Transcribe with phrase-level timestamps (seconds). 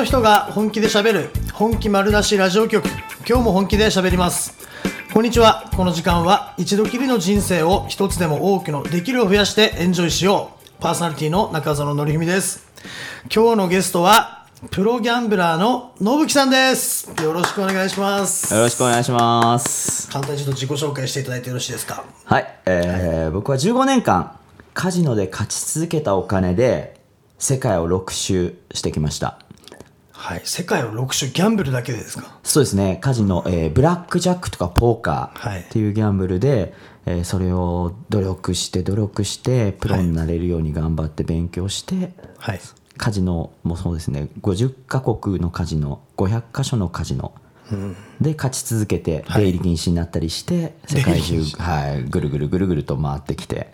[0.00, 2.88] の人が本気で喋る本気丸出しラジオ局。
[3.28, 4.56] 今日も本気で喋ります。
[5.12, 5.70] こんにちは。
[5.76, 10.80] この時間は一度きりの人生を一つでも多くのできるを増やしてエンジョイしよう。
[10.80, 12.66] パーソナリティの中園則文です。
[13.24, 17.12] 今日のゲストはプロギャンブラーの信樹さんです。
[17.22, 18.54] よろしくお願いします。
[18.54, 20.08] よろしくお願いします。
[20.08, 22.06] 簡単にちょっと自己紹介していただいてよろしいですか？
[22.24, 24.34] はい、えー僕は15年間、
[24.72, 26.98] カジノで勝ち続けたお金で、
[27.38, 29.39] 世界を6周してきました。
[30.22, 30.42] はい。
[30.44, 32.38] 世界を6種ギャンブルだけでですか？
[32.42, 35.60] そうですね、カジノ、えーブラックジャックとかポーカはい。
[35.60, 36.74] ーっていうギャンブルで、
[37.06, 42.60] えーそれを努力して努力して、プロになれるように頑張って勉強して、はい。
[42.98, 47.32] カジノもそうですね、50カ国のカジノ、500カ所のカジノ。
[48.20, 53.72] で勝ち続けて出入り禁止になったりして、世界中、はい、ぐるぐるぐるぐると回ってきて。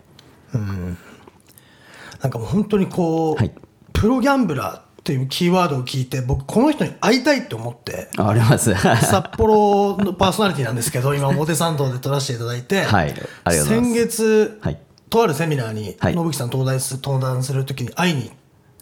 [2.21, 3.51] なんかもう本当にこう、はい。
[3.93, 8.75] プロギャンブラーっていうキーワードを聞いて僕この人に会いたいって思ってああります。
[8.75, 13.13] 札幌のパーソナリティなんですけど今表参道で撮らせていただいて、はいい
[13.53, 14.77] 先月、はい。
[15.09, 16.13] とあるセミナーにはい。
[16.13, 18.33] 信樹さん登壇す登壇する時に会いに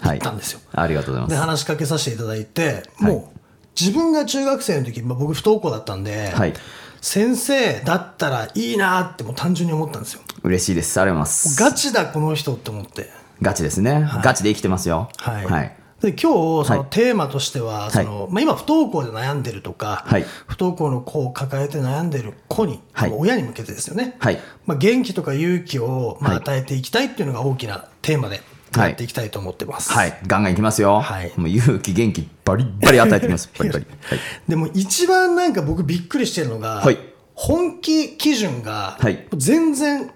[0.02, 1.30] 行ったんですよ、ありがとうございます。
[1.30, 3.40] で話しかけさせていただいて、もう
[3.80, 6.54] 自分が中学生の時、まあ、僕不登校だったんで、はい。
[7.02, 10.22] 先生だったらいいなってもう単純に思ったんですよ。
[10.42, 11.00] 嬉しいです。
[11.00, 11.62] ありがとうございます。
[11.62, 13.12] ガチだこの人って思って。
[13.44, 15.10] ガチですね、ガチで生きてますよ。
[15.18, 16.90] はい、はい、で今日そのはい。
[16.90, 20.26] テーマとしては、そのまあ、今不登校で悩んでるとか、はい。
[20.48, 23.10] 不登校の子を抱えて悩んでる子に、はい。
[23.10, 24.40] まあ親に向けてですよね、はい。
[24.66, 26.42] まあ、元気とか勇気をまあはい。
[26.42, 28.42] 与えていきたいっていうのが大きなテーマで
[28.76, 31.32] やっていきたいと思ってます、はい、ガンガンいきますよ、はい。
[31.38, 33.50] もう勇気元気バリッバリ与えてきます。
[33.58, 36.98] バリバリ、はい、でも一番なんか僕びっくりしてるのが、はい。
[37.34, 39.28] 本気基準がはい。
[39.36, 40.12] 全然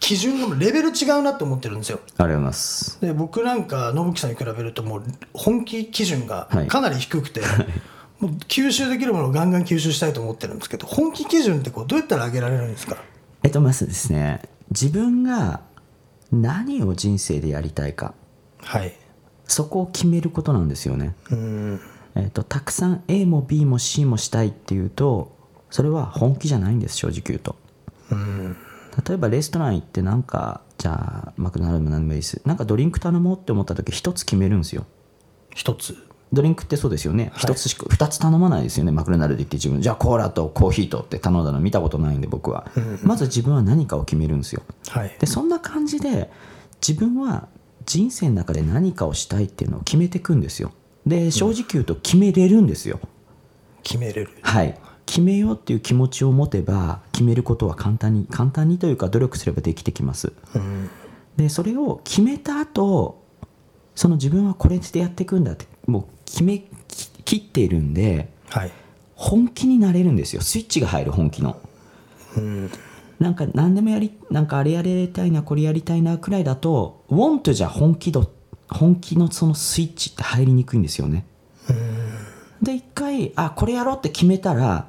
[0.00, 2.00] 基準のレベル違うなって思ってるんですよ。
[2.02, 3.00] ありがとうございます。
[3.00, 5.02] で僕なんか信樹さんに比べるともう
[5.32, 6.66] 本気基準がはい。
[6.66, 7.42] かなり低くて、
[8.18, 12.96] もう吸収できるものをガンガン吸収したいと思ってるんですけど本気基準ってこうどうやったら上げられるんですか？
[13.42, 15.60] えっとまずですね自分が
[16.32, 18.14] 何を人生でやりたいか。
[18.62, 18.94] はい。
[19.46, 21.14] そこを決めることなんですよね。
[21.30, 21.80] うん。
[22.14, 25.36] えっとたくさん A も B も C もしたいっていうと
[25.70, 27.56] それは本気じゃないんです正直言うと。
[28.10, 28.56] うん
[29.06, 32.40] 例えばレストラン行ってなんかじゃあマクドナルドも何でもいいです。
[32.44, 34.86] なんかドリンク頼もうって思った時一つ決めるんですよ。
[35.54, 35.96] 一つ？
[36.32, 37.32] ドリンクってそうですよね。
[37.36, 39.82] 一、つしか二つ頼まないですよねマクドナルド行って自分。
[39.82, 42.70] じゃあコーラとコーヒーとって頼んだの見たことないんで僕は、
[43.02, 44.62] まず自分は何かを決めるんですよ。
[44.88, 45.16] はい。
[45.18, 46.30] でそんな感じで
[46.86, 47.48] 自分は
[47.84, 50.70] 人生の中で何かをしたいっていうのを決めていくんですよ。
[51.04, 53.00] で正直言うと決めれるんですよ、
[53.82, 54.30] 決めれる。
[54.42, 54.78] はい
[55.10, 60.32] 決めようっていう気持ちを持てば決めることは簡単に簡単にというか努力すればできてきます。
[60.54, 60.88] うん。
[61.36, 63.20] でそれを決めた後
[63.96, 68.70] その自分はこれでやっていくんだってもう決めき切っているんではい。
[69.16, 70.42] 本気になれるんですよ。
[70.42, 71.60] スイッチが入る本気の。
[72.36, 72.70] うん。
[73.18, 78.30] なんか何でもやりなんかあれやりたいなこれやりたいなくらいだと want じゃ本気度
[78.68, 81.26] 本気のそのスイッチって入りにくいんですよね。
[82.62, 84.86] で一回あこれやろうって決めたら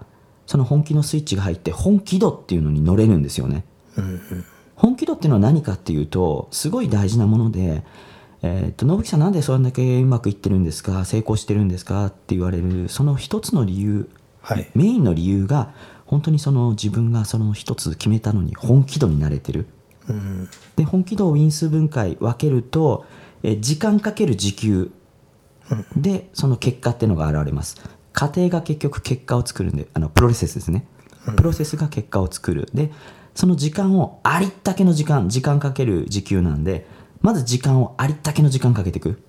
[0.51, 3.63] その本気のスイッチが入って本気度っていうのに乗れるんですよね。
[4.75, 7.85] 本気度っていうのは何かっていうとすごい大事なもので
[8.41, 14.09] えーっとさんなんでそれだけうまくいってるんですか成功してるんですかって言われるその一つの理由
[14.41, 14.69] はい。
[14.75, 15.73] メインの理由が
[16.05, 19.67] 本当にその自分がその一つ決めたのに本気度になれてる。
[20.09, 20.49] うん。
[20.75, 23.05] で本気度を因数分解分けると
[23.41, 24.91] え時間かける時給。
[25.95, 27.77] でその結果っていうのが現れます
[28.13, 30.85] 過程が結局結果を作るんであのプロセスですね。
[31.35, 32.69] プロセスが結果を作る。
[32.73, 32.91] で
[33.35, 36.85] その時間をありったけの時間時間かける時給なんで
[37.21, 39.21] まず時間をありったけの時間かけていく。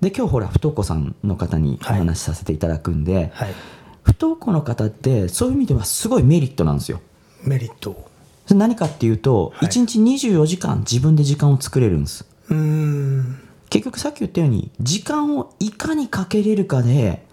[0.00, 1.98] で今日ほら不登校さんの方におはい。
[1.98, 3.54] 話しさせていただくんで、はい。
[4.02, 7.00] 不登校の方ってそういう意味ではすごいメリットなんですよ。
[7.42, 8.08] メリット
[8.46, 9.68] それ何かっていうと、はい。
[9.68, 12.26] 1日24時間自分で時間を作れるんです。
[12.48, 13.38] うん。
[13.68, 17.26] 結局さっき言ったように時間をいかにかけれるかで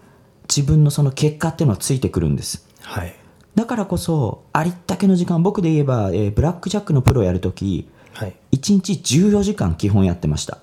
[0.49, 2.67] 自分のその結果っていうのはついてくるんです。
[2.81, 3.15] はい。
[3.55, 8.35] だからこそありったけの時間僕で言えば、えーブラックジャックのプロをやるときはい。
[8.51, 10.59] 1日14時間基本やってました。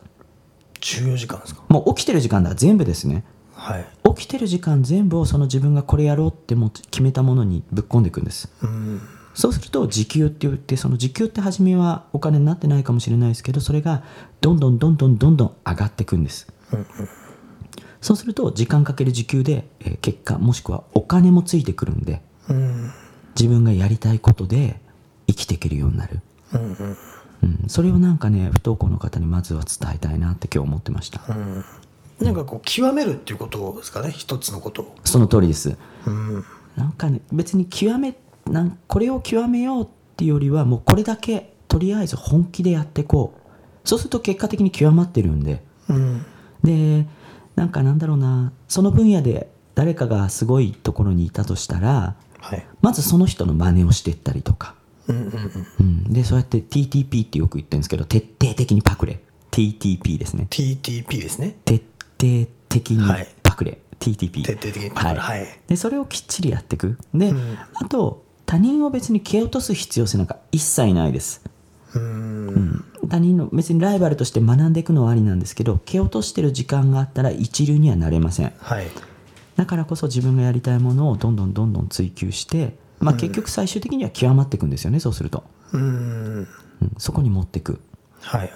[0.81, 1.63] 14時間ですか？
[1.69, 3.25] もう起きてる時間だ全部ですね。
[3.55, 3.87] はい。
[4.15, 8.51] 起きてる時間全部をその自分がこれやろうってもう決めたものにぶっ込んでいくんです。
[8.63, 9.01] うん。
[9.35, 14.03] そうすると時給って言ってその時給って初めはお金になってないかもしれないですけどそれが
[14.43, 16.49] どんどんどんどんどんどん上がっていくんです
[18.03, 22.21] そうすると時間かける時給で、えー結果もしくはお金もついてくるんで
[22.51, 22.93] うん。
[23.35, 24.81] 自分がやりたいことで
[25.27, 26.21] 生きていけるようになる、
[26.53, 26.97] うんうん。
[27.43, 31.65] うん、それをなんかね不登校の方にまずは伝えたいなって今日思ってました、うん。
[32.21, 34.97] なんかこう極めるっていうことですかね一つのことを。
[35.05, 35.77] その通りです。
[36.07, 36.45] うん。
[36.77, 38.17] なんかね別に極め
[38.47, 43.89] なんこれを極めようっていうよりはもうこれだけとりあえず本気でやっていこう。
[43.89, 45.63] そうすると結果的に極まってるんで。
[45.89, 46.25] うん。
[46.63, 47.07] で
[47.57, 52.67] なんかなんだろうなその分野で誰かがすごいところにいたとしたらはい。
[52.81, 54.75] まずその人の真似をしていったりとか、
[55.09, 55.67] うんうんうん。
[55.81, 59.21] うん、でそうやって TTP ってよく言ってるんですけど徹底的にパクれ。
[59.53, 60.47] TTP ですね。
[60.51, 61.57] TTP ですね。
[61.65, 61.85] 徹
[62.21, 63.29] 底的にはい。
[63.43, 65.47] パクれ、TTP 徹底的にパクるはい。
[65.69, 66.99] でそれをきっちりやっていく。
[67.15, 67.59] で、うん。
[67.75, 71.43] あと他人を別に蹴落とす必要性なんか一切ないです、
[71.95, 72.85] うん。
[73.09, 78.53] 他人の別にライバルとして学んでいくのはありなんですけど蹴落としてる時間があったら一流にはなれません。
[78.59, 78.87] はい。
[79.57, 85.83] だからこそ自分がやりたいものをどんどんどんどん追求して、まあ、結局最終的には極まっていくんですよねそうすると、うん。
[85.83, 86.49] うん、
[86.99, 87.81] そこに持っていく。
[88.21, 88.51] はいはい。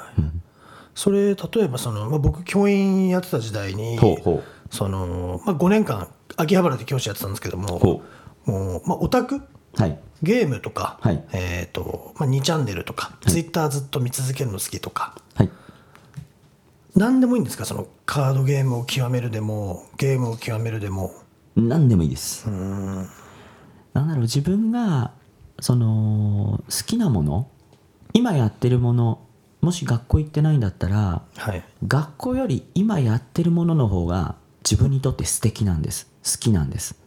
[0.96, 8.02] それ例えばその、まあ、僕教員やってた時代にほうほその、まあ、5年間秋葉原で教師やってたんですけどもほ
[8.46, 9.42] もう、まあ、オタク
[9.76, 11.24] はいゲームとか、はい。
[11.32, 15.14] えーとまあ、2チャンネルとか、ツイッターずっと見続けるの好きとか。
[15.34, 15.50] はい。
[16.94, 17.64] 何でもいいんですか？
[17.66, 21.12] そのカードゲームを極めるでもゲームを極めるでも。
[21.54, 22.48] 何でもいいです。
[22.48, 23.08] うん。
[23.92, 25.12] なんだろう自分が
[25.60, 27.48] その好きなもの
[28.12, 29.20] 今やってるもの
[29.60, 31.62] もし学校行ってないんだったらはい。
[31.86, 36.08] 学校より今やってるものの方が自分にとって素敵なんです。
[36.24, 36.98] 好きなんです。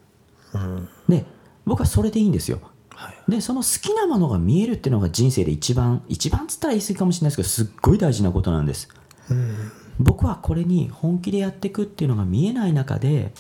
[0.53, 0.89] うん。
[1.07, 1.25] で
[1.65, 2.59] 僕はそれでいいんですよ
[3.00, 3.31] はい。
[3.31, 8.90] でその好きなものが見えるっていうのが人生で一番一番っつったら言い過ぎかもしれないですけどすっごい大事なことなんです。
[9.30, 9.72] うん。
[10.00, 13.31] 僕はこれに本気でやっていくっていうのが見えない中で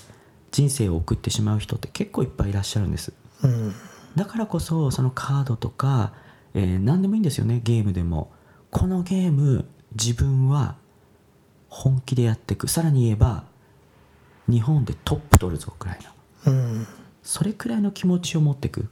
[0.51, 3.11] 人生を送ってしまう人って結構いっぱいいらっしゃるんです。
[3.43, 3.73] うん。
[4.15, 6.13] だからこそそのカードとか、
[6.53, 8.31] えー何でもいいんですよねゲームでも。
[8.71, 10.75] このゲーム自分は
[11.67, 12.69] 本気でやっていく。
[12.69, 13.43] さらに言えば
[14.47, 15.99] 日本でトップ取るぞくらい
[16.45, 16.53] の。
[16.53, 16.87] うん。
[17.23, 18.87] それくらいの気持ちを持っていく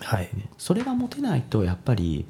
[0.00, 0.30] はい。
[0.58, 2.26] それが持てないとやっぱり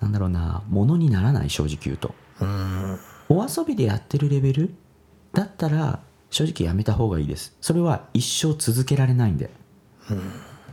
[0.00, 2.14] なんだろうなものにならない正直言うと。
[2.40, 2.98] うん。
[3.28, 4.74] お遊びでやってるレベル
[5.32, 6.00] だったら
[6.30, 7.56] 正直やめた方がいいです。
[7.60, 9.50] それは一生続けられないんで。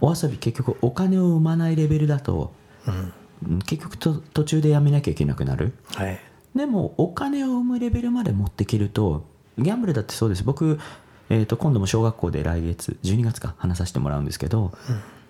[0.01, 2.53] お遊び結局お金を生まないレベルだと
[2.87, 2.95] うん。
[2.95, 5.73] うん結局と途中でやめなきゃいけなくなる。
[5.95, 6.19] はい。
[6.55, 9.25] でもお金を生むレベルまで持っていけると
[9.57, 10.43] ギャンブルだってそうです。
[10.43, 10.79] 僕、
[11.29, 14.71] えー、と今度も小学校で来月12月か話させてもらうんですけど、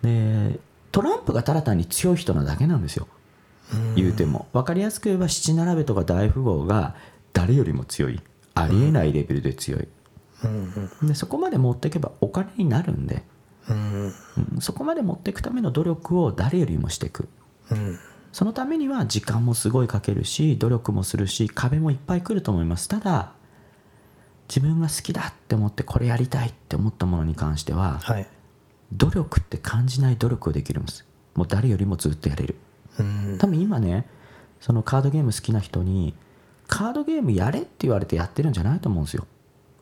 [0.02, 0.60] で
[0.92, 3.08] トランプがただ単に強い人なだけなんですよ。
[3.96, 4.48] 言うても。
[4.54, 6.96] 分かりやすく言えば七並べとか大富豪が
[7.34, 8.22] 誰よりも強い。
[8.54, 9.88] ありえないレベルで強い。
[10.44, 13.24] うんでそこまで持っていけばお金になるんで、
[14.60, 17.30] そこまで持っていくための努力を誰よりもしていく。
[17.70, 18.00] うん。
[18.34, 22.88] そのためには時間もすごいかけるし努力もするし壁もいっぱい来ると思います。
[22.88, 23.34] ただ
[24.48, 28.28] 自分が好きだって思ってこれやりたいって思ったものに関してははい
[28.94, 31.06] 努力って感じない努力をできるんです。
[31.36, 32.56] もう誰よりもずっとやれる。
[33.00, 33.38] うん。
[33.40, 34.08] 多分今ね
[34.60, 36.14] そのカードゲーム好きな人に
[36.68, 39.26] カードゲームやれって言われてやってるんじゃないと思うんですよ。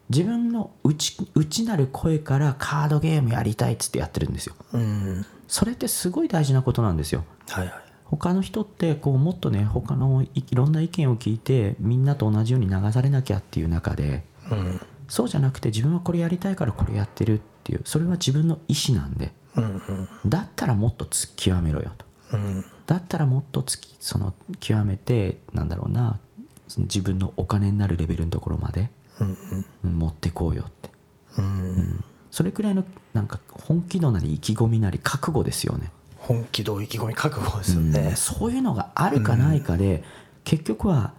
[0.09, 4.55] 自分の内内なる声からカードゲームやりたいっつってやってるんですよ。
[4.73, 5.25] うん。
[5.47, 7.25] それってすごい大事なことなんですよ。
[7.49, 7.73] はいはい。
[8.05, 14.81] 他の人ってこうもっとね他のいいろんな意見を聞いてみんなと同じように流されなきゃっていう中でうん。
[15.07, 20.09] そうじゃなくて自分はこれやりたいからこれやってるっていうそれは自分の意思なんでうんうん。
[20.25, 22.05] だったらもっと突き極めろよと。
[22.33, 26.19] うんだったらもっと突きその極めてなんだろうな
[26.67, 29.37] その自分のお金になるレベルのところまでうん
[29.83, 29.99] うん。
[29.99, 30.89] 持ってこうよって。
[31.37, 32.03] うん。
[32.31, 32.83] それくらいの
[33.13, 35.91] なんか本気度なり意気込みなり覚悟ですよね。
[36.17, 38.13] 本気度意気込み覚悟ですよね。
[38.15, 40.03] そういうのがあるかないかで、
[40.43, 41.13] 結局は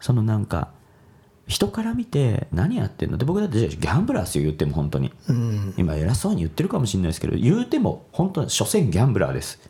[0.00, 0.70] そのなんか
[1.46, 3.18] 人から見て何やってんの？
[3.18, 5.12] で僕だってギャンブラーですよ言っても本当に。
[5.28, 5.74] うん。
[5.76, 9.60] 今偉そうに言ってるかもしれないですけど言うても本当は所詮ギャンブラーです、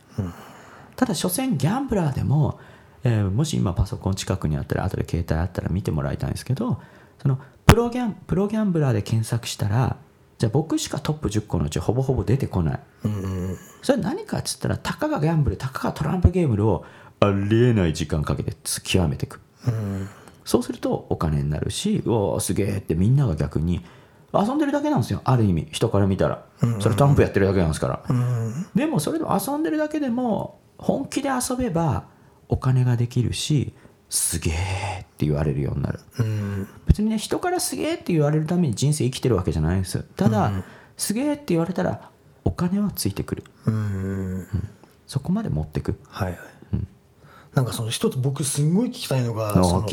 [0.94, 2.60] ただ所詮ギャンブラーでも、
[3.02, 6.80] えーもし今パソコン近くにあったら後で携帯あったら見てもらいたいんですけど
[7.20, 9.96] そのプロギャンプロギャンブラーで検索したら
[10.38, 12.80] じゃあ僕しかトップ10個のうちほぼほぼ出てこない。
[13.04, 16.84] うんそれは何かっつったらたかがギャンブルたかがトランプゲームを
[17.20, 18.52] ありえない時間かけて
[18.82, 19.40] 極めていく。
[19.66, 20.08] うん
[20.44, 23.84] そうするとお金になるしうわすげえってみんなが逆に
[24.32, 25.20] 遊んでるだけなんですよ。
[25.24, 26.44] ある意味人から見たら。
[26.80, 28.02] それトランプやってるだけなんですから。
[28.08, 28.66] うん。
[28.74, 32.04] でもそれでも遊んでるだけでも本気で遊べば
[32.48, 33.72] お金ができるし
[34.10, 34.54] すげえ
[35.02, 36.00] って言われるようになる。
[36.18, 36.68] うん。
[36.86, 40.04] 別にね人からすげえって言われるために人生生きてるわけじゃないんです。
[40.16, 40.50] ただ、
[40.96, 42.10] すげえって言われたら
[42.44, 43.44] お金はついてくる。
[43.66, 44.46] うん。
[45.06, 45.98] そこまで持ってく。
[46.08, 46.38] はいはい
[47.54, 49.86] なんかその一つ僕すんごい聞きたいのがあその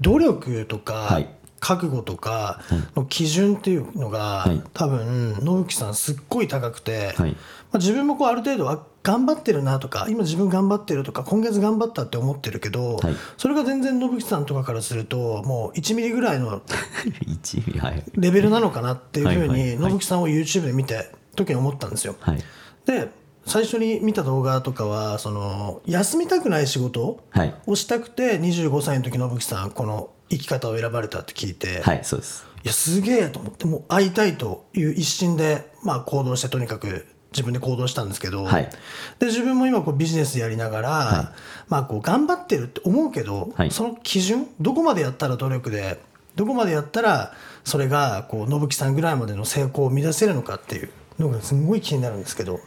[0.00, 1.28] 努力とかはい。
[1.64, 2.60] 覚悟とか
[2.94, 4.62] の基準っていうのが、い。
[4.74, 7.30] 多分信樹さんすっごい高くて、はい。
[7.30, 7.36] ま
[7.74, 13.14] あ、自分もこうある程度は頑張ってるなとか今自分頑張ってるとか今月頑張ったって思ってるけど、はい。
[13.38, 16.60] それが全然信樹さんとかからするともう1ミリぐらいの
[18.14, 22.14] レベルなのかなっていうふうにはい信樹さんを YouTube で見て時に思ったんですよ。
[22.20, 22.42] はい。
[22.84, 23.08] で
[23.46, 27.54] 最初に見た動画とかはその休みたくない仕事はい。
[27.66, 32.46] をしたくて25歳の時信樹さんこの生き方を選ばれたって聞いて、はいそうです。
[32.64, 38.70] いやすげえと思ってもう会いたいという一心で、まあ、行動してとにかく自分で行動したんですけど、はい。
[39.18, 41.32] で自分も今こうビジネスやりながら、
[41.68, 43.70] まあ、こう頑張ってるって思うけど、はい。
[43.70, 46.00] その基準どこまでやったら努力で
[46.36, 47.34] どこまでやったら
[47.64, 52.60] それがこう信樹さんぐらいまでの成功を生み出せるのかっていうのがすごい気になるんですけど。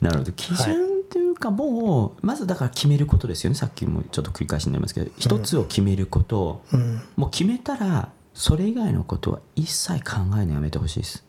[0.00, 0.32] なるほど。
[0.32, 3.56] 基準というかもうまずだから決めることですよね。
[3.56, 7.00] さっきもちょっと繰り返しになりますけど一つを決めること、うん。
[7.16, 11.24] もう決めたらそれ以外のことは一切考えるのやめてほしいです。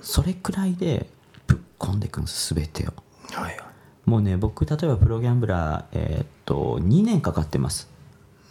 [0.00, 1.08] それくらいで
[1.46, 2.92] ぶっ込んでいくんです全てを。
[3.32, 3.56] はい。
[4.04, 7.90] もうね僕例えばプロギャンブラー、えーっと2年かかってます。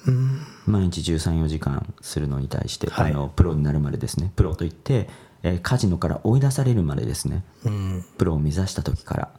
[0.06, 0.40] うん。
[0.66, 3.12] 毎日134時間するのに対して、はい。
[3.12, 4.32] あのプロになるまでですね。
[4.36, 5.10] プロといって、
[5.44, 8.06] えーカジノから追い出されるまでですねうん。
[8.18, 9.32] プロを目指した時から。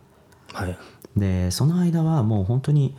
[0.52, 0.78] はい。
[1.17, 2.97] でその間はもう本当に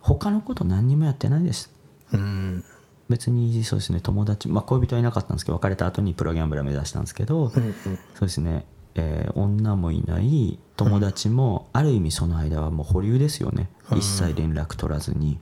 [0.00, 1.72] 他のこと何にもやってないです。
[2.12, 2.64] うん。
[3.08, 7.74] 別にそうですね友達、まあ、恋人はいなかったんですけど別れた後にプロギャンブラー目指したんですけど、うんうん。
[7.74, 15.38] そうですね、えー女もいない友達もある意味その間はもう保留ですよね、一切連絡取らずに。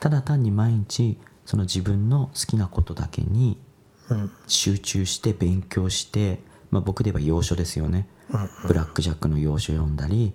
[0.00, 3.56] ただ単に毎日その自分の好きなことだけにうん
[4.46, 8.06] 集中して勉強して、まあ、僕で言えば要所ですよね、
[8.66, 10.32] ブラック・ジャックの要所読んだり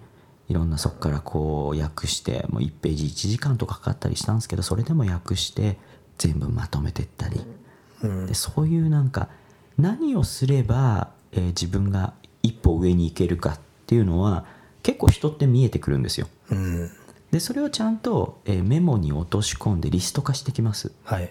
[0.48, 5.78] いろんなそこからこう訳してもう1ページ1時間とかかかったりしたんですけどそれでも訳して
[6.18, 7.40] 全部まとめてったり、
[8.28, 9.30] でそういうなんか
[9.78, 14.46] 何をすれば、えー自分が一歩上に行けるかっていうのは
[14.82, 16.28] 結構人って見えてくるんですよ。
[16.50, 16.90] うん。
[17.32, 20.92] でそれをちゃんと、えーメモに落とし込んでリスト化してきます。
[21.04, 21.30] はい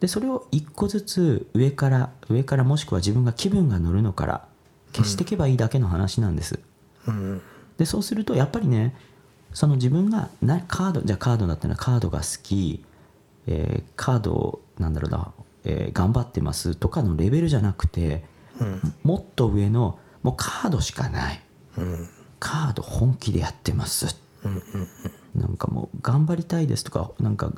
[0.00, 4.48] でそれを一個ずつ上から上からもしくは自分が気分が乗るのから
[4.92, 6.58] 消していけばいいだけの話なんです、
[7.06, 7.42] うん。
[7.76, 8.96] でそうするとやっぱりね
[9.52, 12.84] その自分がなカードじゃあカードだったらカードが好き、
[13.46, 15.32] えーカードをなんだろうな、
[15.64, 18.24] えー頑張ってますとかのレベルじゃなくて、
[19.02, 21.40] もっと上のもうカードしかない、
[22.38, 24.16] カード本気でやってます、
[25.34, 27.52] なんかもう頑張りたいですとかなんか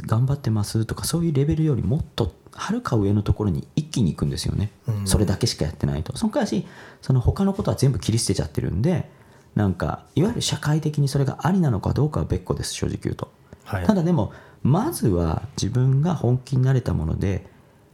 [0.00, 4.70] 頑張ってますとかそういうレベルよりもっとはるか上のところに一気に行くんですよね、
[5.04, 6.16] それだけしかやってないと。
[6.16, 6.66] その代わり
[7.00, 9.10] その他のことは全部切り捨てちゃってるんで
[9.54, 13.30] なんかいわゆる社会的にそれがありなのかどうかは別個です正直言うと、
[13.64, 13.86] はい。
[13.86, 14.32] ただでも
[14.62, 17.46] まずは自分が本気になれたもので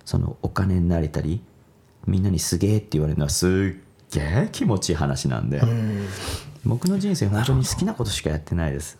[0.04, 1.40] そのお金になれたり
[2.06, 3.50] みんなにすげえって言われるのはすっ
[4.10, 5.60] げえ気持ちいい話なんで、
[6.64, 8.98] 僕の人生本当に好きなことしかやってないです、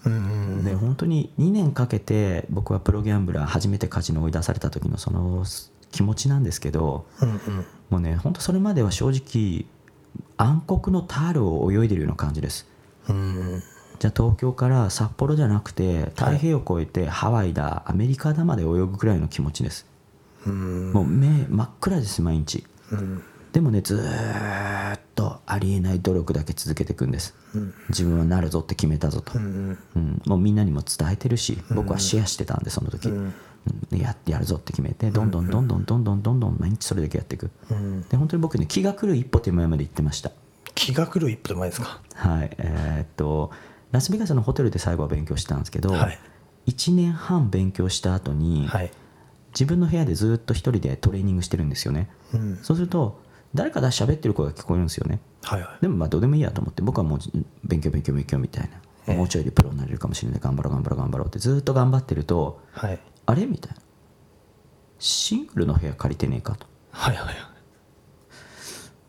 [0.65, 5.45] で本当に2年かけて僕はプロギャンブラー初めてカジノ追い出された時のその
[5.91, 7.07] 気持ちなんですけど、
[7.91, 9.67] もうね本当それまでは正直
[10.37, 12.67] 暗黒のタールを泳いでるような感じです。
[13.09, 13.63] うん
[13.99, 19.87] じゃあ東京から札幌じゃなくて太平洋を越えてハワイだアメリカだまで泳ぐくらいの気持ちです。
[20.47, 20.93] うん。
[20.93, 22.65] もう目真っ暗です毎日。
[23.53, 27.35] でもねずーっとありえない努力だけ続けていくんです、
[27.89, 29.79] 自分はなるぞって決めたぞと、うん
[30.27, 33.35] もうみんなにも伝えてるし僕はシェアしてたんでその時、うん。
[33.91, 37.51] でやってやるぞって決めてどんどんどんどんどんどんどんどん毎日それだけやっていく、
[38.09, 40.31] で本当に僕ね気が狂う一歩手前まで行ってました
[40.75, 43.51] 気が狂う一歩手前ですかはいえーっと
[43.91, 46.19] ラスベガスのホテルで最後は勉強したんですけど、はい
[46.67, 48.91] 1年半勉強した後に、はい
[49.55, 53.21] 自分の部屋でずっと一人でトレーニングしてるんですよね、うんそうすると
[53.59, 55.19] 誰かが喋ってる声が聞こえるんですよね。
[55.43, 55.83] はいはい。
[55.83, 57.19] でもまあどうでもいいやと思って僕はもう
[57.65, 58.71] 勉強勉強勉強みたい
[59.07, 60.41] な、もうちょいでプロになれるかもしれない。
[60.41, 63.01] 頑張ろう頑張ろう頑張ろうってずっと頑張ってるとはい。
[63.27, 63.83] あれみたいな。
[65.01, 66.67] シングルの部屋借りてねえかと。
[66.93, 67.35] はいはい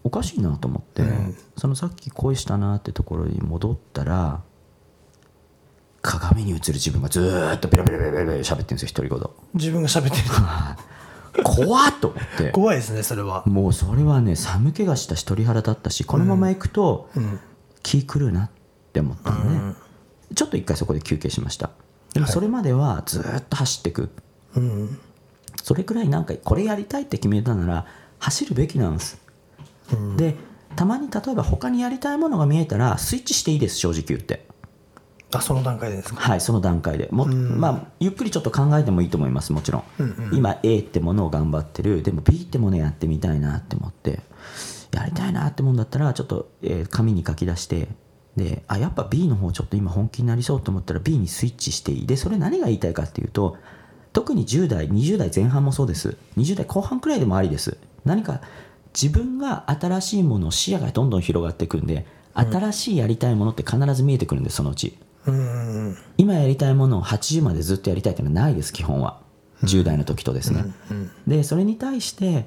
[0.04, 1.04] おかしいなと思って、
[1.58, 4.42] そのさっき恋したなってところに戻ったら
[6.02, 9.20] 鏡に映る自分がずーっとペラペラペラペラペラ喋ってるんですよ独り言
[9.54, 10.24] 自分が喋ってる
[11.44, 12.52] 怖っと思って。
[12.52, 13.44] 怖いですねそれは。
[13.46, 17.10] もうそれはね寒気がしたし鳥肌立ったしこのまま行くと
[17.84, 18.50] 気狂うなっ
[18.94, 19.76] て思ったのね、
[20.36, 21.72] ちょっと一回そこで休憩しました。
[22.14, 24.10] でもそれまではずーっと走っていく、
[24.56, 25.00] うん
[25.62, 27.86] それくらいなんかこれやりたいって決めたなら
[28.18, 29.22] 走るべきなんです、
[30.18, 30.36] で
[30.76, 34.48] たまに例えば他にやりたいものが見えたらスイッチしていいです正直言って
[35.32, 36.20] あその段階でですか？
[36.20, 37.08] はいその段階で。
[37.12, 39.84] も、まあ、ゆっくりちょっと考えてもいいと思いますもちろん,、
[40.34, 42.02] 今 A ってものを頑張ってる。
[42.04, 44.22] でも B ってものやってみたいなって思って
[44.92, 47.90] やりたいなってもんだったらちょっと、えー紙に書き出して
[48.36, 52.08] であやっぱ B の方ちょっと今本気になりそうと思ったら B にスイッチしていい。
[52.08, 53.58] でそれ何が言いたいかっていうと
[54.14, 56.18] 特に10代20代前半もそうです。
[56.38, 57.78] 20代後半くらいでもありです。
[58.06, 58.42] 何か
[59.00, 64.98] 自分が新しいもの視野がどんどん広がっていくんで新しいやりたいものって必ず見えてくるんですそのうち
[65.28, 65.98] うん。
[66.18, 69.22] 今やりたいものを80までずっとやりたいっていうのはないです基本は。
[69.64, 70.64] 10代の時とですね、
[71.28, 72.46] でそれに対して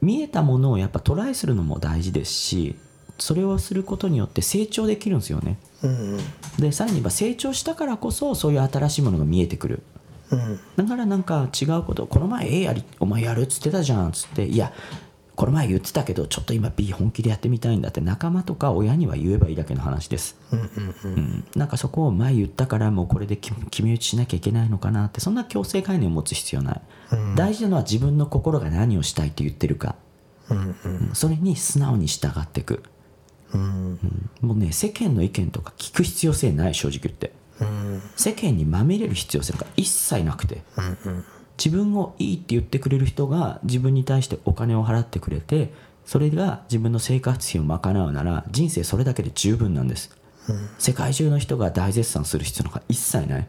[0.00, 2.76] 見えたものをやっぱトライするのも大事ですし
[3.18, 5.58] それをすることによって成長できるんですよね。
[5.82, 6.18] うん
[6.58, 9.82] でさらに言えば成長したからこそそういう新しいものが見えてくる。
[10.30, 10.60] うん。
[10.76, 14.72] だからなんか違うことこの前 A やりお前やるっつってたじゃんっつっていや
[15.38, 20.56] この前言ってたけどちょっと今 B 本気でやってみたいんだって仲間とか親には言えばいいだけの話です、う
[21.06, 26.82] んなんかそこを前言ったからもうこれで決決め打ちしなきゃいけないのかなってそんな強制概念を持つ必要ない、
[27.36, 29.94] 大事なのは自分の心が何をしたいって言ってるか、
[30.50, 32.82] うんそれに素直に従っていく、
[33.54, 33.98] うん。
[34.40, 37.32] もうね世間の意見とか聞く必要性ない正直言って、
[38.16, 40.62] 世間にまみれる必要性が一切なくて、
[41.62, 45.72] 自分をいいって言ってくれる人が自分に対してお金を払ってくれて
[46.04, 50.16] それが自分の生活費を賄うなら人生それだけで十分なんです、
[50.78, 53.48] 世界中の人が大絶賛する必要なんか一切ない、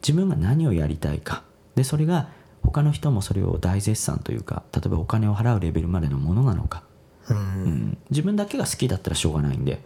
[0.00, 1.42] 自分が何をやりたいか。
[1.74, 2.28] でそれが
[2.62, 6.84] 他の人もそれを大絶賛というか例えばお金を払うレベルまでのものなのか、
[7.28, 7.98] うん。
[8.10, 9.80] 自分だけが好きだったらしょうがないんで、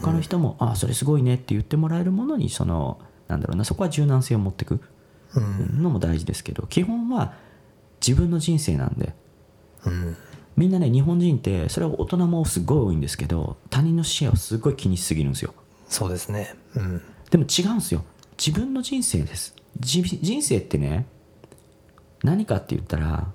[0.00, 2.98] 他の人も「ああそれすごいね」って言ってもらえるものにその
[3.28, 4.80] なんだろうなそこは柔軟性を持っていく
[5.40, 7.34] のも大事ですけど基本は
[8.06, 9.14] 自分の人生なんで、
[10.56, 15.54] みんなね日本人ってそれは大人もすごい多いんですけど他人の視野をすごい気にしすぎるんですよ。
[15.88, 16.54] そうですね。
[16.74, 17.02] うん。
[17.30, 18.04] でも違うんですよ。
[18.38, 19.54] 自分の人生です。
[19.78, 21.06] じ人生ってね
[22.22, 23.28] 何かって言ったら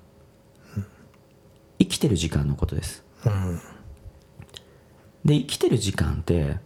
[1.78, 3.04] 生きてる時間のことです。
[3.24, 3.60] うん。
[5.24, 6.56] で生きてる時間って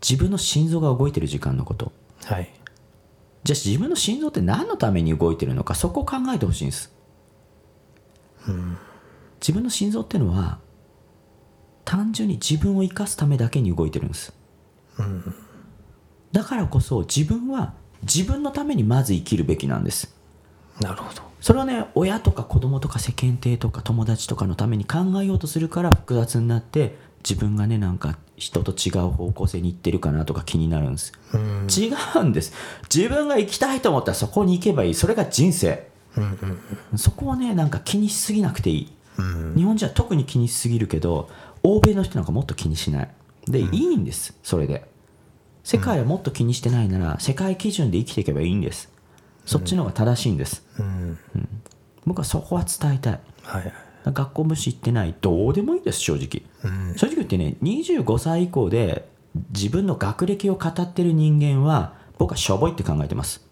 [0.00, 1.92] 自分の心臓が動いてる時間のこと。
[2.24, 2.50] はい
[3.48, 6.92] じゃあ自分の心臓って何のために動いてるのかそこを考えてほしいんです、
[9.40, 10.58] 自分の心臓っていうのは
[11.86, 14.34] 単純に自分を生かすためだけに動いてるんです、
[16.30, 20.14] だからこそ自分は自分のためにまず生きるべきなんです。
[20.82, 21.22] なるほど。
[21.40, 32.52] それはね親とか子供とか世間体とか友達とかのために考えようとするから複雑になって自分がねなんか人と違う方向性に行ってるかなとか気になるんです、違うんです。
[32.94, 34.94] 自分が行きたいと思ったらそこに行けばいい。
[34.94, 35.88] それが人生、
[36.96, 38.92] そこをねなんか気にしすぎなくていい、
[39.56, 41.28] 日本人は特に気にしすぎるけど
[41.62, 43.10] 欧米の人なんかもっと気にしない。
[43.46, 44.34] で、いいんです。
[44.42, 44.86] それで。
[45.64, 48.90] 世界はもっと気にしてないなら世界基準で生きていけばいいんです。
[49.44, 51.18] そっちの方が正しいんです、うん。
[52.06, 53.20] 僕はそこは伝えたい。
[53.42, 53.72] はいはい
[54.12, 56.42] 学校無視行ってないどうでもいいです正直、
[56.96, 59.08] 正直言ってね25歳以降で
[59.50, 63.46] 自分の学歴を語ってる人間は僕はしょぼいって考えてます、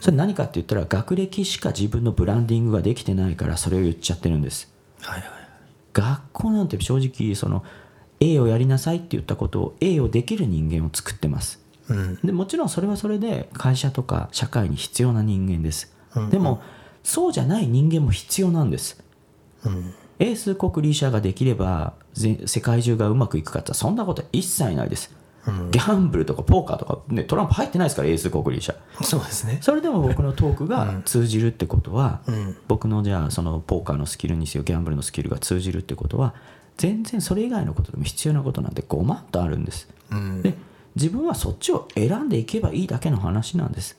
[0.00, 4.72] それ何かって言ったら学歴しか自分のブランディングができてないからそれを言っちゃってるんです。
[5.02, 5.30] はいはい。
[5.92, 7.64] 学校なんて正直その
[8.20, 11.60] A をやりなさいって言ったことを A をできる人間を作ってます。
[11.88, 12.18] うん。
[12.24, 15.94] でもちろんそれはそれで会社とか社会に必要な人間です、
[16.30, 16.62] でも
[17.02, 19.02] そうじゃない人間も必要なんです、
[20.18, 25.14] 英数国リーシャーができればぜ世界中がうまくいくかってそんなことは一切ないです、
[25.70, 29.58] ギャンブルとかポーカーとか、ね、トランプ入ってないですから英数国リーシャーそうですね。
[29.60, 32.56] それでも僕のトークが通じるってことは、ん。
[32.68, 36.34] 僕のじゃあそのポーカーのスキルにせよギャンブルのスキルが通じるってことは
[36.76, 40.42] 全然それ以外のことでも必要なことなんて5万とあるんです、うん。
[40.42, 40.54] で
[40.94, 43.98] 自分はそっちを選んでいけばいいだけの話なんです、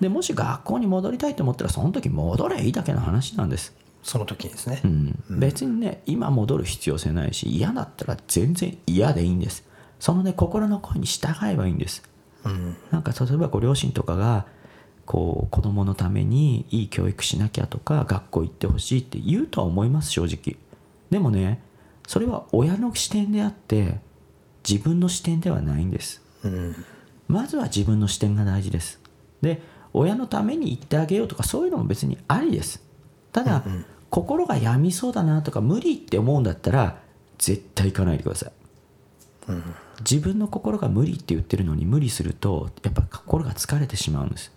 [0.00, 4.80] でもし学校に戻りたいと思ったらその時戻ればいいだけの話なんです、その時にですね。
[4.84, 5.18] うん。
[5.30, 9.64] 別にね今戻る必要性ないし嫌だったら全然嫌でいいんです。
[9.98, 12.02] そのね心の声に従えばいいんです。
[12.44, 12.76] うん。
[12.90, 14.46] なんか例えばご両親とかが
[15.04, 20.56] こう子供のためにいい教育しなきゃとか学校行ってほしいって言うとは思います正直。
[21.10, 21.60] でもね
[22.06, 24.00] それは親の視点であって
[24.68, 26.22] 自分の視点ではないんです。
[26.44, 26.84] うん。
[27.26, 29.00] まずは自分の視点が大事です。
[29.42, 29.60] で
[29.92, 32.82] 親のために言ってあげようとかそういうのも別にありです
[33.32, 33.64] ただ、
[34.10, 36.98] 心が病みそうだなとか無理って思うんだったら
[37.36, 38.52] 絶対行かないでください、
[40.00, 44.50] 自分の心が無理って言ってるのに無理するとやっぱ心が疲れてしまうんです、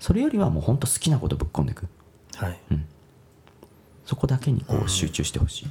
[0.00, 1.86] それよりはもうほんと好きなことぶっ込んでいく。
[2.34, 2.58] はい。
[4.04, 5.68] そこだけにこう集中してほしい、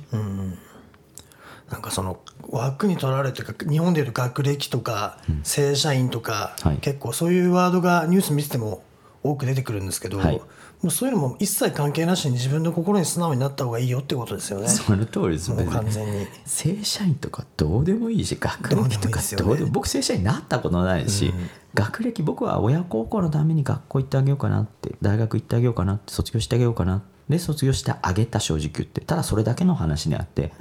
[1.70, 6.78] なんかその枠に取られてか日本でいうと学歴とか正社員とか、はい。
[6.78, 8.84] 結構そういうワードがニュース見てても
[9.24, 10.42] 多く出てくるんですけど、はい
[10.82, 14.68] もうそういうのも一切関係なしに自分の心に素直になった方がいいよってことですよね。
[14.68, 16.26] その通りですもうね完全に。
[16.46, 21.34] 正社員とかどうでもいいし学歴とどうでもいいかどうでも僕正社員になったことないし、
[21.74, 30.52] 学歴僕は親孝行のために学校行ってあげようかなって大学行ってあげようかなって卒業してあげようかなで卒業してあげた正直言ってただそれだけの話であって、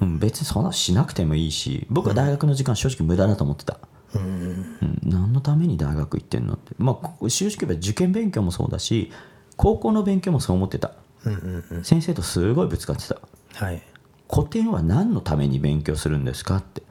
[0.00, 3.78] うん別にそんなしなくてもいいし僕は大学の時間正直無駄だと思ってた、
[4.14, 4.78] うん。
[5.02, 6.74] 何のために大学行ってんのって。
[6.78, 9.10] まあ正直言えば受験勉強もそうだし
[9.62, 10.90] 高校の勉強もそう思ってた、
[11.84, 13.16] 先生とすごいぶつかってた。
[13.54, 13.80] はい。
[14.28, 16.82] 古典は何のために勉強するんですかって、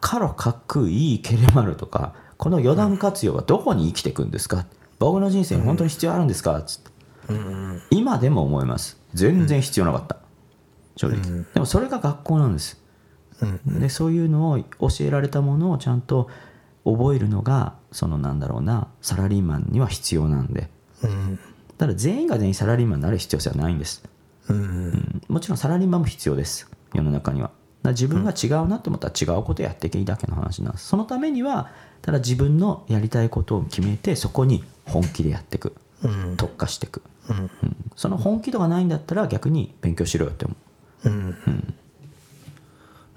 [0.00, 4.64] カロかっこいいケレマルとかこの余談活用はどこに生きていくんですか？
[4.98, 6.62] 僕の人生に本当に必要あるんですか？
[6.62, 6.90] つって、
[7.90, 8.98] 今でも思います。
[9.12, 10.16] 全然必要なかった。
[10.96, 12.82] 正直、でもそれが学校なんです、
[13.66, 16.30] でそういうのを教えられたものをちゃんと
[16.86, 20.70] 覚えるのがそのなんだろうなサラリーマンには必要なんで。
[21.02, 21.08] た
[21.86, 24.02] だ全員が全員サラリーマンになる必要性はないんです。
[24.48, 25.22] うん。
[25.28, 26.70] もちろんサラリーマンも必要です。
[26.94, 27.50] 世の中には。
[27.84, 30.86] 自分が違うなと思ったら違うことをやっていけばいいだけの話なんです。
[30.86, 31.70] そのためには
[32.02, 35.74] ただ自分のやりたいことを決めてそこに本気でやっていく、
[36.36, 37.50] 特化していく、うん。
[37.96, 40.54] その本気度がないんだったら逆に勉強しろよって思
[41.04, 41.06] う。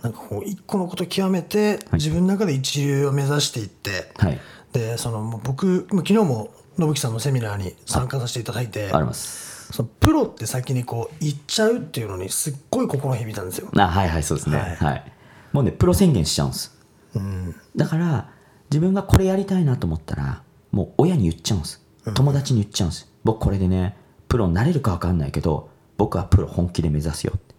[0.02, 4.40] なんかこう一個のこと極めて自分の中で一流を目指していって、はい。
[4.72, 9.72] でその僕昨日も信樹さんのセミナーに参加させていただいてあります。
[9.74, 13.70] そのプロって先にこう言っちゃうっていうのにすっごい心響いたんですよ。
[13.76, 14.58] あはいはいそうですね。
[14.58, 14.76] はい。
[14.76, 15.12] はい、
[15.52, 16.78] もうねプロ宣言しちゃうんです。
[17.16, 18.30] うんだから
[18.70, 23.12] 自分がこれやりたいなと思ったらもう親に言っちゃうんです友達に言っちゃうんです。
[23.24, 23.96] 僕これでね
[24.28, 27.56] プロになれるか分かんないけど僕はプロ本気で目指すよって。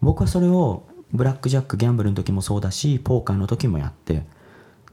[0.00, 4.24] 僕はそれをブラックジャックギャンブルの時もそうだしポーカーの時もやって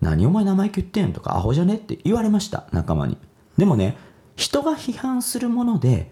[0.02, 1.14] 何お前生意気言ってん？
[1.14, 1.76] とかアホじゃね？
[1.76, 3.18] って言われました仲間に。
[3.58, 3.98] でもね
[4.36, 6.12] 人が批判するもので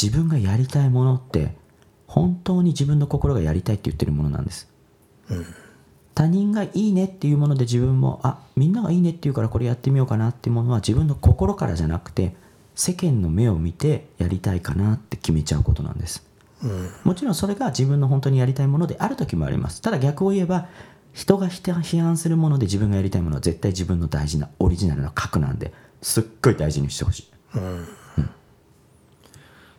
[0.00, 1.54] 自分がやりたいものって
[2.06, 4.68] 本当に自分の心がやりたいって言ってるものなんです。
[6.14, 12.34] 他人がいいねっていうもので自分もあみんながいいねって言うからこれやってみようかなっていうものは自分の心からじゃなくて
[12.74, 16.26] 世間の目を見てやりたいかなって決めちゃうことなんです、
[17.04, 19.80] もちろんそれが自分の本当にやりたいものである時もあります。
[19.80, 20.68] ただ逆を言えば
[21.12, 27.32] 人が批判するもので自分がやりたいものは絶対自分の大事なオリジナルの核なんですっごい大事にしてほしい。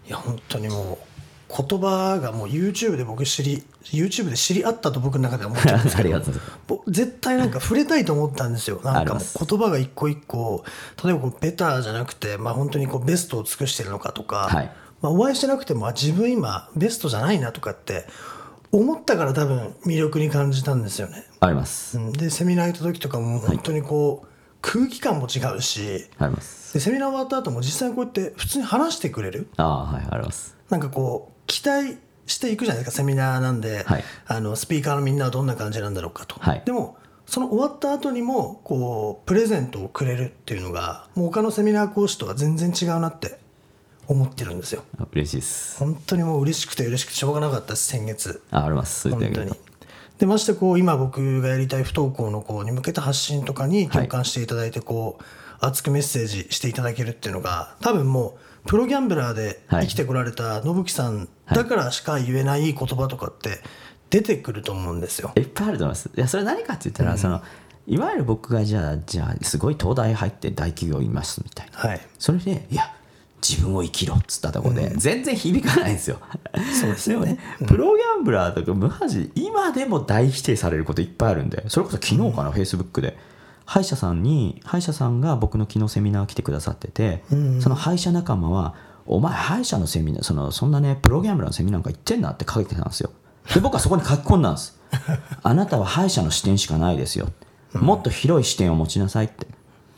[0.08, 1.14] いや本当にもう
[1.56, 6.22] 言葉がもう YouTube で僕知り YouTube で知り合ったと僕の中では思ってるんですあけど
[6.88, 8.82] 絶対なんか触れたいと思ったんですよ。
[8.84, 10.64] なんかもう言葉が一個一個
[11.04, 14.72] 例えばこうベターじゃなくて、まあ、本当にこうベストを尽くしてるのかとか、はい。
[15.02, 18.06] まあ、お会いしてなくてもあ自分今ベストじゃないなとかって
[18.74, 21.26] 思ったから多分魅力に感じたんですよね。
[21.40, 21.98] あります。
[22.00, 22.12] うん。
[22.12, 24.28] でセミナー行った時とかも本当にこう、
[24.62, 26.08] 空気感も違うし。
[26.18, 26.74] あります。
[26.74, 29.48] でセミナー終わった後も実際にこうやって普通に話してくれる。
[29.58, 30.58] ああはいあります。
[30.70, 34.04] なんかこう期待していくじゃないですかセミナーなんで、はい。
[34.26, 36.64] あのスピーカーのみんなはどんな感じなんだろうかと、はい。
[36.66, 43.40] でもその終わった後にもこうプレゼントをくれるっていうのがもう他のセミナー講師とは全然違うなって
[44.08, 44.84] 思ってるんですよ。
[44.98, 45.80] あ嬉しいです。
[45.80, 48.42] 本当にもう嬉しくて嬉しくてしょうがなかったです先月。
[48.52, 49.10] ああります。
[49.10, 49.52] 本当に。
[50.20, 55.24] でましてこう今僕がやりたい不登校の子に向けた発信とかに共感していただいてこう、
[55.60, 63.60] 熱くメッセージしていただけるっていうのが多分もうプロギャンブラーで生きてこられた信樹さんだからしか言えない言葉とかって
[64.10, 65.32] 出てくると思うんですよ。
[65.36, 66.10] いっぱいあると思います。
[66.16, 67.42] いやそれ何かって言ったら、その
[67.88, 71.80] いわゆる僕がじゃあじゃあすごい東大入って大企業いますみたいな。
[71.80, 72.94] はい、それでいや
[73.48, 76.20] 自分を生きろっつったところで、全然響かないんですよ。
[76.80, 77.38] そうですよね。
[77.60, 83.18] もプロギャンブラーとかマジ今でも大否定されることいっぱいあるんでそれこそ昨日かな、フェイスブックで。
[83.66, 87.24] 歯医者さんに歯医者さんが僕の昨日セミナー来てくださってて、
[87.60, 88.76] その歯医者仲間は
[89.06, 93.12] 「お前歯医者のセミナーそのそんなねプロギャンブラーのセミナーなんか行ってんな」って書いてたんですよ。
[93.54, 94.80] で僕はそこに書き込んだんです。
[95.44, 97.30] あなたは歯医者の視点しかないですよ。
[97.74, 99.48] もっと広い視点を持ちなさいって。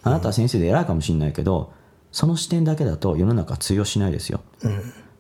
[0.04, 1.74] あなたは先生で偉いかもしれないけど
[2.16, 4.40] その視点だけだと世の中通用しないですよ、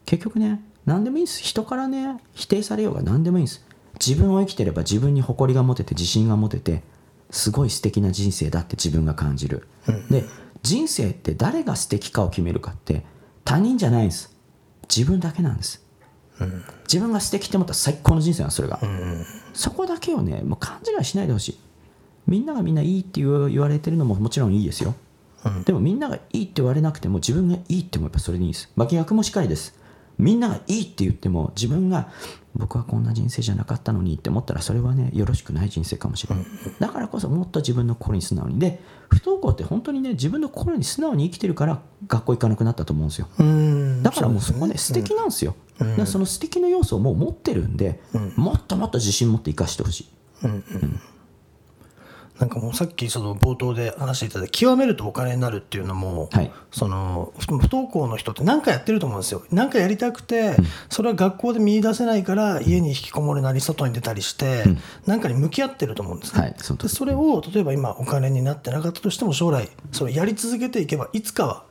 [0.06, 1.44] 結局ね何でもいいんです。
[1.44, 3.66] 人からね否定されようが何でもいいんです。
[4.00, 6.84] 自分を生きてれば自分に誇りが持てて自信が持てて
[7.32, 9.68] すごい素敵な人生だって自分が感じる、
[10.10, 10.24] で
[10.64, 13.04] 人生って誰が素敵かを決めるかって
[13.44, 14.34] 他人じゃないんです。
[14.88, 15.84] 自分だけなんです、
[16.88, 18.80] 自分が素敵って思ったら最高の人生なんそれが、
[19.54, 21.60] そこだけをねもう勘違いしないでほしい。
[22.26, 24.96] みんながみんないいって言われてるのももちろんいいですよ、
[25.66, 28.72] でもみんながいいって言われなくても自分がいいって思えばそれでいいです。
[28.76, 29.78] 巻き逆もしっかりです。
[30.18, 32.10] みんながいいって言っても自分が
[32.56, 36.46] 僕はこんな人生じゃなかったのにって思ったらそれはねよろしくない人生かもしれない、
[36.80, 38.58] だからこそもっと自分の心に素直に。
[38.58, 43.28] で不登校って本当にね自分の心に素直に生きてるから学校行かなくなったと思うんですよ。
[43.38, 44.04] うん。
[44.04, 48.00] だからもうそこね素敵なんですよ、だからその素敵の要素をもう持ってるんで、
[48.38, 50.10] もっともっと自信持って生かしてほしい
[52.40, 56.52] なんかもうさっきその冒頭で話していただいた極めるとお金になるっていうのも、はい。
[56.72, 59.44] その不不登校の人って何かやってると思うんですよ。
[59.52, 60.56] 何かやりたくて、
[60.90, 64.64] それは学校で見出せないから家に引きこもるなり外に出たりして
[65.06, 71.64] 何、かに向き合ってると思うんですね、はいそでそれを例えば今お金になってなかったとしても将来それをやり続けていけばいつかは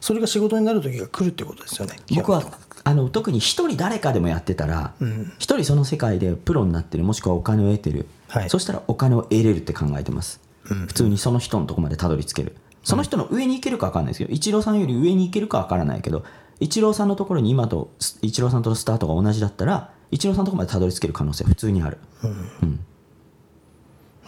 [0.00, 1.96] それが仕事になる時が来るってことですよね。
[2.14, 2.42] 僕は
[2.84, 4.94] あの特に一人誰かでもやってたら
[5.38, 8.50] 一、人その世界でプロになってるもしくはお金を得てる、はい。
[8.50, 12.56] そしたらお金を得れるって考えてます、普通にその人のとこまでたどり着ける。
[12.82, 16.24] その人の上に行けるか分かんないですけど、イチローさんより上に行けるか分からないけど
[16.60, 17.90] イチローさんのところに今と
[18.22, 21.98] イチローさんとのスタートが同じだったらイチローさんのところまでたどり着ける可能性は普通にある、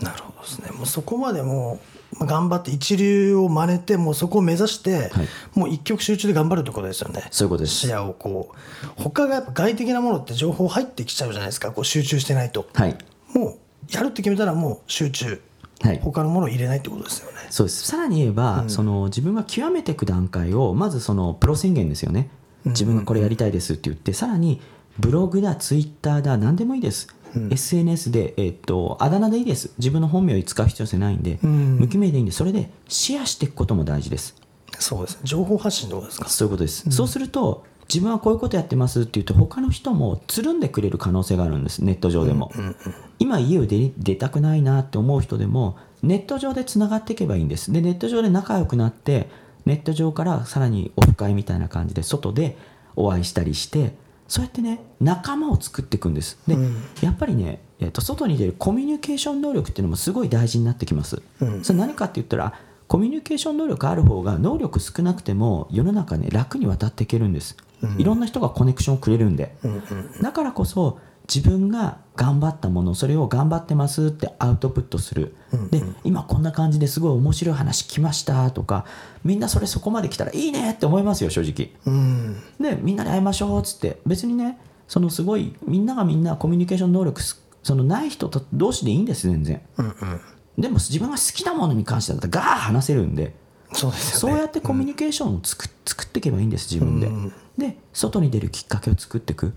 [0.03, 0.71] なるほどですね。
[0.73, 1.81] もうそこまでも
[2.19, 5.29] 頑張って一流を真似てもうそこを目指して、はい。
[5.55, 7.27] もう一極集中で頑張るってことですよね。
[7.31, 7.75] そういうことです。
[7.75, 11.73] 視野をこう他がやっぱ外的なものって情報入ってきちゃうじゃないですか。
[11.73, 12.67] こう集中してないと。
[12.75, 12.99] はい。
[13.33, 13.57] もう
[13.93, 15.41] やるって決めたらもう集中、
[15.81, 16.01] はい。
[16.01, 17.39] 他のものを入れないってことですよね。
[17.51, 17.85] そうです。
[17.87, 22.31] さらに言えば、その自分が極めていく段階をまずそのプロ宣言ですよね。
[22.65, 24.61] 自分がこれやりたいですって言ってさらに
[24.99, 27.09] ブログだツイッターだ何でもいいです、
[27.51, 29.73] SNS で、えっとあだ名でいいです。
[29.79, 31.79] 自分の本名を使う必要性ないんで、ん。
[31.79, 34.37] 無記名でいいんでそれでシェアしていくことも大事です。
[34.79, 35.21] そうですね。
[35.25, 36.29] 情報発信ってことですか？
[36.29, 42.51] そういうことです、そうすると自分はこういうことやってますって言うと他の人もつるんでくれる可能性があるんですネット上でも、
[43.19, 47.71] 今家を出出たくないなって思う人でもネット上でつながっていけばいいんです。
[47.71, 49.29] でネット上で仲良くなって
[49.67, 52.57] ネット上からさらにオフ会みたいな感じで外で
[52.97, 53.95] お会いしたりして
[54.27, 56.39] そうやってね仲間を作っていくんです。
[56.47, 56.57] で、
[57.03, 61.21] やっぱりね、えー、と外に出るコミュニケーション能力っていうのもすごい大事になってきます、
[61.63, 62.55] それ何かって言ったら
[62.89, 67.57] コミュニケーション能力ある方が能力少なくても世の中ね楽に渡っていけるんです、
[67.99, 69.55] いろんな人がコネクションをくれるんで、
[70.21, 70.99] だからこそ
[71.33, 75.35] 自分が頑張ったものそれを頑張ってますってアウトプットする、
[75.71, 78.85] で今こんな感じですごい面白い話来ましたとか
[79.25, 81.71] みんなそれそこまで来たらいいねって思いますよ正直。
[81.87, 82.37] うん。
[82.61, 83.99] でみんなで会いましょうっつって。
[84.05, 89.63] 別にねそのすごいみんながみんなコミュニケーション能力すそのない人と同士でいいんです全然、
[90.59, 93.35] でも自分が好きなものに関してだったらガーッ話せるんで。
[93.73, 94.35] そうですよね。
[94.35, 97.09] そうやってコミュニケーションをつく作っていけばいいんです自分で、
[97.59, 99.53] で外に出るきっかけを作っていく。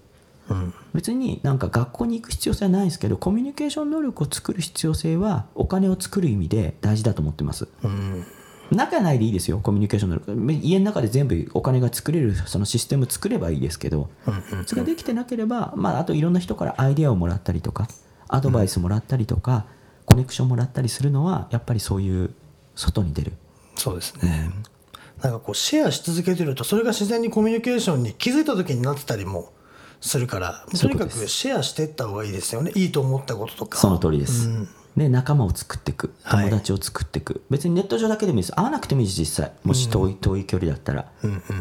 [0.50, 0.74] うん。
[0.94, 7.68] 別になんか学校に行く必要性はないですけどコミュニケーション能力を作る必要性はお金を作る意味で大事だと思ってます。
[7.84, 8.26] うん。
[8.72, 10.66] 仲ないでいいですよコミュニケーション能力。
[10.66, 14.10] 家の中で全部お金が作れるそのシステム作ればいいですけど
[14.66, 17.88] それができてなければ、まあ、あといろんな人からアイデアをもらったりとか
[18.28, 19.66] アドバイスもらったりとか、
[20.06, 22.34] コネクションもらったりするのはやっぱりそういう
[22.76, 23.34] 外に出る。
[23.76, 24.52] そうですね、
[25.22, 29.54] なんかこうシェアし続けてるとそれが自然にコミュニケーションに気づいた時になってたりも
[30.02, 32.72] するからとにかくシェアしていった方がいいですよね。
[32.76, 33.78] いいと思ったこととか。
[33.78, 34.50] その通りです、
[34.96, 36.14] で仲間を作っていく。
[36.24, 36.50] はい。
[36.50, 38.54] 友達を作っていく、別にネット上だけでもいいです。
[38.54, 39.54] 会わなくてもいいです実際。
[39.64, 41.12] もし遠い遠い距離だったら、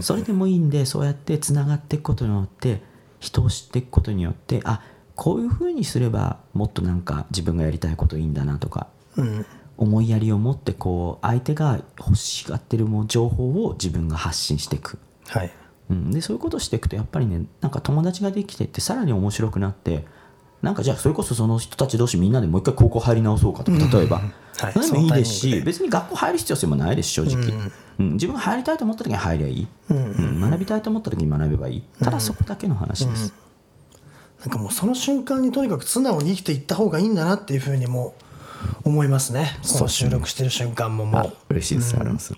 [0.00, 2.82] それでもいいんでそうやってつながっていくことによって
[3.20, 4.82] 人を知っていくことによってあ
[5.14, 15.52] こういうふうにすればもっとなんか自分がやりたいこといいんだなとか、うん思いやりを持ってこう相手が欲しがってるもう情報を自分が発信していく、はい。
[15.90, 20.06] うん、でそういうことをしていくとやっぱりねなんか友達ができてってさらに面白くなって
[20.62, 24.22] なんかじゃあそれこそその人たち同士みんなでもう一回高校入り直そうかとか例えば、
[24.56, 24.72] はい。
[24.72, 28.12] それでもいいですし別に学校入る必要性もないです正直、うん。
[28.12, 31.82] 自分が入りたいと思った時に入りゃいい、うん学びたいと思った時に学べばいい。
[32.02, 33.34] ただそこだけの話です、
[34.40, 38.14] なんかもうその瞬間にとにかく素直に生きていった方がいいんだなっていうふうにも
[38.84, 39.58] 思いますね。
[39.72, 41.32] この収録してる瞬間ももう。
[41.54, 42.34] 嬉しいです、あります。
[42.34, 42.36] い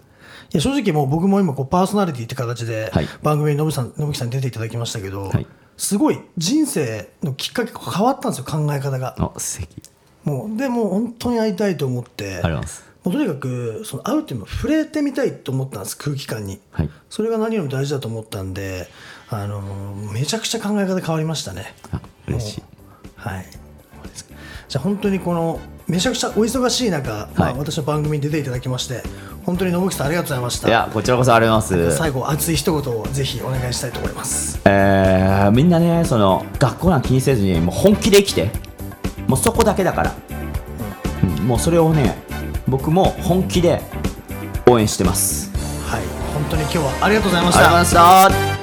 [0.52, 3.08] や正直もう僕も今こうパーソナリティって形ではい。
[3.22, 5.46] 番組にノブさん信木さんに出ていただきましたけど、はい。
[5.76, 9.16] すごい人生のきっかけが変わったんですよ考え方が。
[9.18, 9.82] あ素敵。
[10.24, 12.40] もうでもう本当に会いたいと思って。
[12.42, 12.84] あります。
[13.04, 16.60] もうとにかくその会うっていうのは触れてみたいと思ったんです空気感に。
[16.70, 16.90] はい。
[17.10, 18.88] それが何よりも大事だと思ったんで
[19.28, 19.60] あの
[20.12, 21.74] めちゃくちゃ考え方変わりましたね。
[21.92, 22.62] あ嬉しい。
[23.16, 23.46] はい。
[24.68, 29.02] じゃあ本当にこのめちゃくちゃお忙しい中、まあ、私の番組に出ていただきまして
[29.44, 30.68] 本当に信木さんありがとうございました。
[30.68, 31.96] いやこちらこそありがとうございます。
[31.96, 34.60] 最後熱い一言をぜひお願いしたいと思います。
[34.64, 38.50] えーみんなねその学校なんか気にせずにもう本気で生きて
[39.28, 40.14] もうそこだけだから、
[41.38, 41.46] うん。
[41.46, 42.16] もうそれをね
[42.66, 43.80] 僕も本気で
[44.66, 45.52] 応援してます。
[45.88, 46.02] はい。
[46.34, 48.55] 本当に今日はありがとうございましありがとうごたざいました